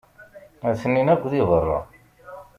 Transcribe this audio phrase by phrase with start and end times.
[0.67, 1.79] Atenin akk di beṛṛa.